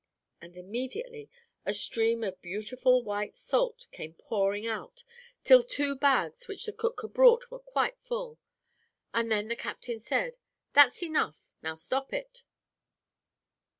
[0.41, 1.29] "And immediately
[1.63, 5.03] a stream of beautiful white salt came pouring out,
[5.43, 8.39] till two bags which the cook had brought were quite full,
[9.13, 10.37] and then the captain said,
[10.73, 12.41] 'That's enough, now stop it.'